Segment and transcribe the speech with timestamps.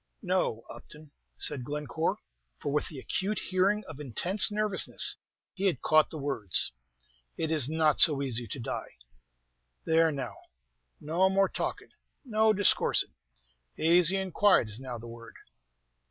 [0.23, 2.17] "No, Upton," said Glencore;
[2.57, 5.15] for, with the acute hearing of intense nervousness,
[5.53, 6.71] he had caught the words.
[7.37, 8.97] "It is not so easy to die."
[9.85, 10.33] "There, now,
[10.99, 11.91] no more talkin',
[12.25, 13.13] no discoorsin'
[13.77, 15.35] azy and quiet is now the word."